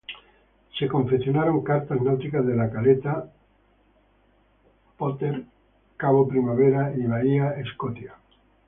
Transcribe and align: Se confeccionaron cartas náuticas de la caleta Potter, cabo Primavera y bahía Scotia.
Se 0.79 0.87
confeccionaron 0.87 1.63
cartas 1.63 2.01
náuticas 2.01 2.43
de 2.47 2.55
la 2.55 2.71
caleta 2.71 3.29
Potter, 4.97 5.45
cabo 5.95 6.27
Primavera 6.27 6.91
y 6.97 7.05
bahía 7.05 7.53
Scotia. 7.71 8.15